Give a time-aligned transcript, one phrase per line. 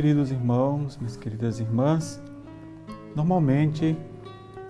[0.00, 2.22] queridos irmãos, minhas queridas irmãs.
[3.16, 3.96] Normalmente,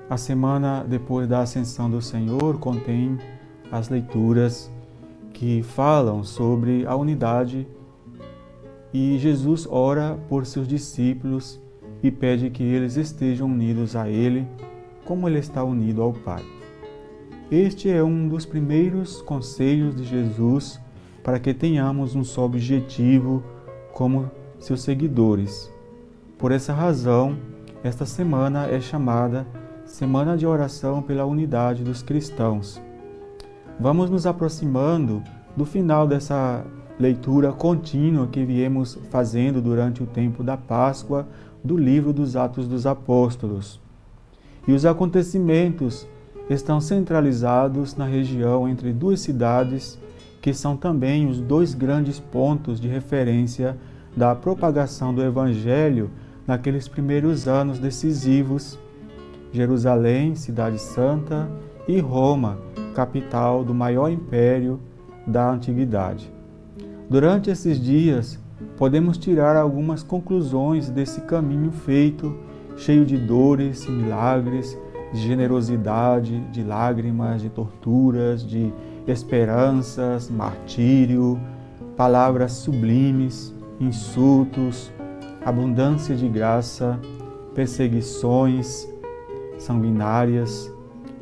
[0.09, 3.19] a semana depois da ascensão do Senhor contém
[3.71, 4.73] as leituras
[5.35, 7.69] que falam sobre a unidade
[8.91, 11.61] e Jesus ora por seus discípulos
[12.03, 14.49] e pede que eles estejam unidos a Ele,
[15.05, 16.43] como Ele está unido ao Pai.
[17.51, 20.81] Este é um dos primeiros conselhos de Jesus
[21.23, 23.45] para que tenhamos um só objetivo
[23.93, 25.73] como seus seguidores.
[26.37, 27.37] Por essa razão,
[27.83, 29.47] esta semana é chamada
[29.85, 32.81] Semana de Oração pela Unidade dos Cristãos.
[33.81, 35.23] Vamos nos aproximando
[35.57, 36.65] do final dessa
[36.99, 41.27] leitura contínua que viemos fazendo durante o tempo da Páscoa
[41.63, 43.81] do livro dos Atos dos Apóstolos.
[44.67, 46.07] E os acontecimentos
[46.51, 49.99] estão centralizados na região entre duas cidades
[50.41, 53.77] que são também os dois grandes pontos de referência
[54.19, 56.11] da propagação do Evangelho
[56.45, 58.77] naqueles primeiros anos decisivos:
[59.53, 61.49] Jerusalém, cidade santa,
[61.87, 62.59] e Roma,
[62.95, 64.81] capital do maior império
[65.25, 66.31] da antiguidade.
[67.09, 68.39] Durante esses dias,
[68.77, 72.37] podemos tirar algumas conclusões desse caminho feito,
[72.77, 74.77] cheio de dores e milagres,
[75.13, 78.73] de generosidade, de lágrimas, de torturas, de
[79.07, 81.41] esperanças, martírio,
[81.97, 84.93] palavras sublimes, insultos,
[85.45, 86.99] abundância de graça,
[87.55, 88.89] perseguições
[89.59, 90.73] sanguinárias.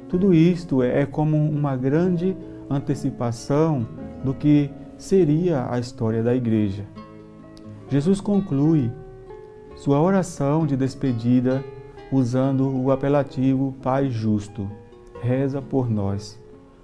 [0.09, 2.37] Tudo isto é como uma grande
[2.69, 3.87] antecipação
[4.25, 6.85] do que seria a história da igreja.
[7.89, 8.91] Jesus conclui
[9.77, 11.63] sua oração de despedida
[12.11, 14.69] usando o apelativo Pai Justo.
[15.21, 16.41] Reza por nós.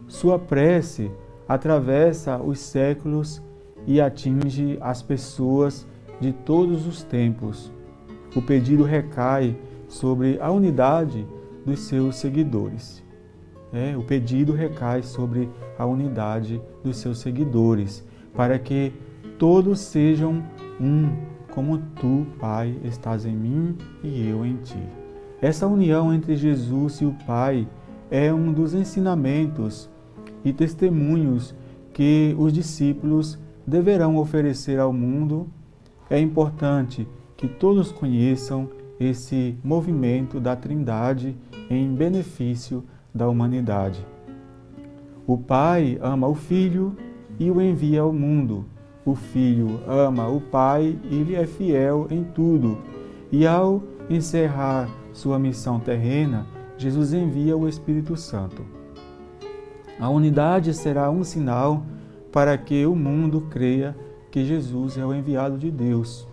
[0.06, 1.10] Sua prece
[1.48, 3.42] atravessa os séculos
[3.86, 5.86] e atinge as pessoas
[6.20, 7.72] de todos os tempos.
[8.34, 9.56] O pedido recai
[9.88, 11.26] sobre a unidade
[11.66, 13.02] dos seus seguidores.
[13.72, 15.48] É, o pedido recai sobre
[15.78, 18.92] a unidade dos seus seguidores, para que
[19.38, 20.42] todos sejam
[20.80, 21.10] um,
[21.50, 24.78] como tu, Pai, estás em mim e eu em ti.
[25.40, 27.66] Essa união entre Jesus e o Pai
[28.10, 29.90] é um dos ensinamentos
[30.44, 31.54] e testemunhos
[31.92, 35.48] que os discípulos deverão oferecer ao mundo.
[36.10, 37.06] É importante
[37.36, 38.68] que todos conheçam
[38.98, 41.36] esse movimento da Trindade
[41.68, 42.84] em benefício
[43.14, 44.06] da humanidade.
[45.26, 46.96] O Pai ama o Filho
[47.38, 48.64] e o envia ao mundo.
[49.04, 52.78] O Filho ama o Pai e lhe é fiel em tudo.
[53.30, 56.46] E ao encerrar sua missão terrena,
[56.76, 58.64] Jesus envia o Espírito Santo.
[59.98, 61.84] A unidade será um sinal
[62.32, 63.94] para que o mundo creia
[64.30, 66.26] que Jesus é o enviado de Deus.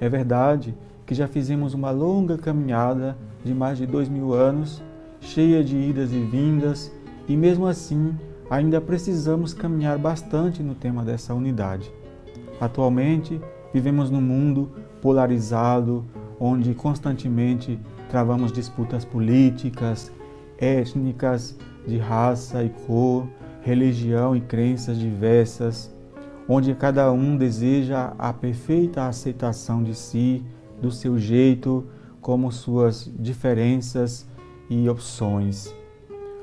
[0.00, 0.74] É verdade
[1.06, 4.82] que já fizemos uma longa caminhada de mais de dois mil anos,
[5.20, 6.92] cheia de idas e vindas,
[7.28, 8.14] e mesmo assim
[8.50, 11.90] ainda precisamos caminhar bastante no tema dessa unidade.
[12.60, 13.40] Atualmente,
[13.72, 14.70] vivemos num mundo
[15.00, 16.04] polarizado,
[16.40, 17.78] onde constantemente
[18.10, 20.10] travamos disputas políticas,
[20.58, 21.56] étnicas,
[21.86, 23.28] de raça e cor,
[23.68, 25.94] religião e crenças diversas,
[26.48, 30.42] onde cada um deseja a perfeita aceitação de si,
[30.80, 31.86] do seu jeito,
[32.18, 34.26] como suas diferenças
[34.70, 35.74] e opções.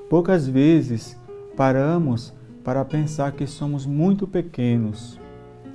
[0.08, 1.20] Poucas vezes
[1.58, 2.32] paramos
[2.64, 5.20] para pensar que somos muito pequenos,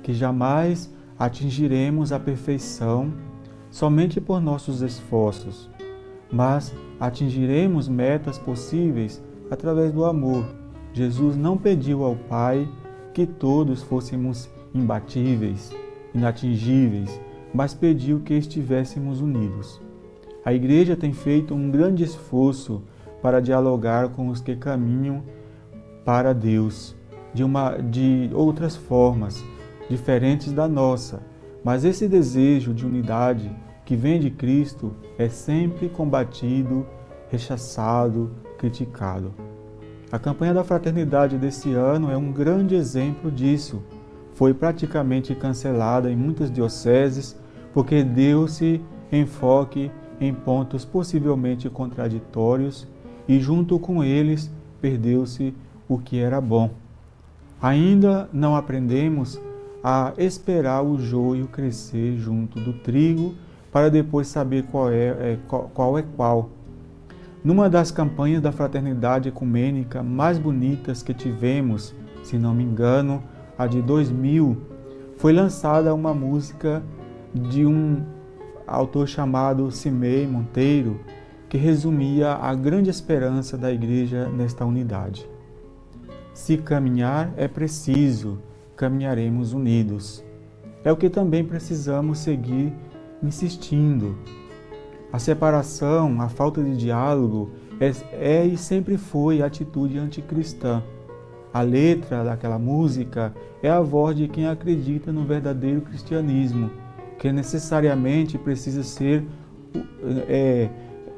[0.01, 0.89] que jamais
[1.19, 3.13] atingiremos a perfeição
[3.69, 5.69] somente por nossos esforços,
[6.31, 10.60] mas atingiremos metas possíveis através do amor.
[10.93, 12.67] Jesus não pediu ao Pai
[13.13, 15.71] que todos fôssemos imbatíveis,
[16.13, 17.19] inatingíveis,
[17.53, 19.81] mas pediu que estivéssemos unidos.
[20.43, 22.81] A Igreja tem feito um grande esforço
[23.21, 25.23] para dialogar com os que caminham
[26.03, 26.95] para Deus
[27.33, 29.43] de, uma, de outras formas,
[29.89, 31.21] diferentes da nossa,
[31.63, 33.51] mas esse desejo de unidade
[33.85, 36.85] que vem de Cristo é sempre combatido,
[37.29, 39.33] rechaçado, criticado.
[40.11, 43.81] A campanha da fraternidade desse ano é um grande exemplo disso.
[44.33, 47.39] Foi praticamente cancelada em muitas dioceses
[47.73, 52.85] porque deu-se enfoque em pontos possivelmente contraditórios
[53.25, 55.53] e, junto com eles, perdeu-se
[55.87, 56.71] o que era bom.
[57.61, 59.39] Ainda não aprendemos
[59.81, 63.33] a esperar o joio crescer junto do trigo
[63.71, 66.49] para depois saber qual é, é qual, qual é qual.
[67.43, 73.23] Numa das campanhas da fraternidade ecumênica mais bonitas que tivemos, se não me engano,
[73.57, 74.57] a de 2000,
[75.17, 76.83] foi lançada uma música
[77.33, 78.03] de um
[78.67, 80.99] autor chamado Cimei Monteiro,
[81.49, 85.27] que resumia a grande esperança da igreja nesta unidade.
[86.33, 88.39] Se caminhar é preciso,
[88.75, 90.23] caminharemos unidos.
[90.83, 92.71] É o que também precisamos seguir
[93.21, 94.15] insistindo.
[95.11, 100.81] A separação, a falta de diálogo é, é e sempre foi atitude anticristã.
[101.53, 106.71] A letra daquela música é a voz de quem acredita no verdadeiro cristianismo,
[107.19, 109.25] que necessariamente precisa ser
[110.27, 110.69] é,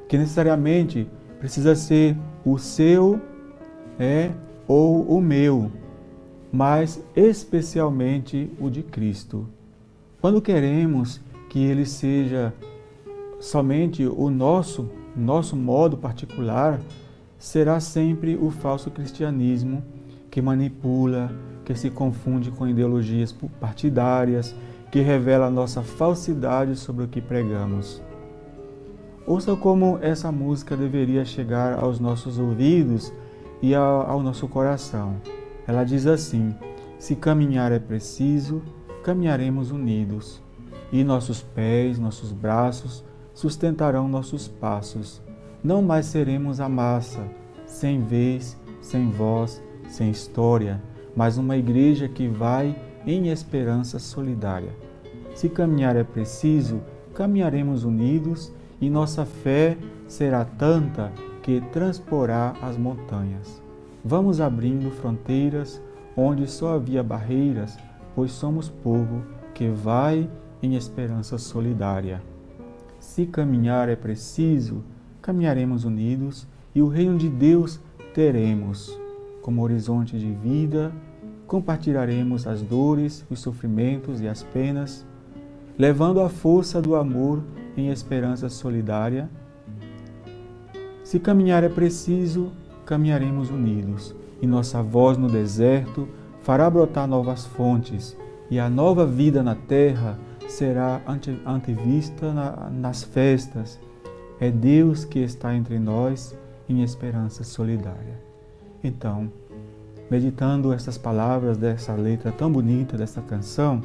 [0.07, 1.07] que necessariamente
[1.40, 3.19] precisa ser o seu
[4.00, 4.31] é
[4.68, 5.72] ou o meu,
[6.51, 9.48] mas especialmente o de Cristo.
[10.19, 12.54] Quando queremos que ele seja
[13.44, 16.80] somente o nosso, nosso modo particular,
[17.38, 19.84] será sempre o falso cristianismo
[20.31, 21.30] que manipula,
[21.66, 24.56] que se confunde com ideologias partidárias,
[24.90, 28.01] que revela nossa falsidade sobre o que pregamos.
[29.28, 33.12] Ouça como essa música deveria chegar aos nossos ouvidos
[33.62, 35.18] e ao, nosso coração.
[35.68, 36.56] Ela diz assim:
[36.98, 38.62] Se caminhar é preciso,
[39.04, 40.42] caminharemos unidos,
[40.94, 45.21] e nossos pés, nossos braços sustentarão nossos passos.
[45.63, 47.25] Não mais seremos a massa,
[47.65, 50.81] sem vez, sem voz, sem história,
[51.15, 52.75] mas uma igreja que vai
[53.06, 54.75] em esperança solidária.
[55.33, 56.81] Se caminhar é preciso,
[57.13, 59.77] caminharemos unidos e nossa fé
[60.07, 63.62] será tanta que transporá as montanhas.
[64.03, 65.81] Vamos abrindo fronteiras
[66.15, 67.77] onde só havia barreiras,
[68.15, 70.30] pois somos povo que vai
[70.62, 72.21] em esperança solidária.
[73.03, 74.81] Se caminhar é preciso,
[75.21, 77.79] caminharemos unidos e o reino de Deus
[78.13, 78.97] teremos.
[79.41, 80.91] Como horizonte de vida,
[81.45, 85.05] compartilharemos as dores, os sofrimentos e as penas,
[85.77, 87.44] levando a força do amor
[87.75, 89.29] em esperança solidária.
[91.03, 92.51] Se caminhar é preciso,
[92.85, 96.07] caminharemos unidos, e nossa voz no deserto
[96.41, 98.17] fará brotar novas fontes,
[98.49, 100.17] e a nova vida na terra
[100.50, 103.80] será ante, antevista na, nas festas.
[104.40, 106.38] É Deus que está entre nós
[106.68, 108.22] em esperança solidária.
[108.84, 109.31] Então,
[110.10, 113.81] meditando essas palavras dessa letra tão bonita dessa canção,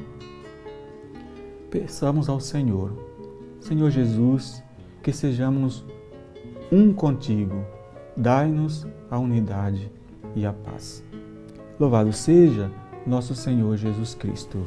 [1.70, 3.08] peçamos ao Senhor
[3.60, 4.62] Senhor Jesus,
[5.02, 5.84] que sejamos
[6.70, 7.64] um contigo.
[8.16, 9.90] Dai-nos a unidade
[10.34, 11.04] e a paz.
[11.78, 12.70] Louvado seja
[13.06, 14.66] nosso Senhor Jesus Cristo.